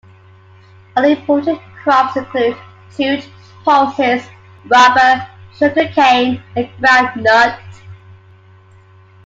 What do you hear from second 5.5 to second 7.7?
sugarcane, and groundnut.